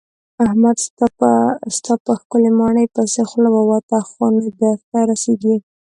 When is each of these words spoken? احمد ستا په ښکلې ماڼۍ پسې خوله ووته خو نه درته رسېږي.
احمد 0.45 0.77
ستا 1.77 1.93
په 2.05 2.11
ښکلې 2.19 2.51
ماڼۍ 2.59 2.85
پسې 2.95 3.21
خوله 3.29 3.49
ووته 3.53 3.97
خو 4.09 4.23
نه 4.35 4.47
درته 4.61 4.99
رسېږي. 5.09 5.55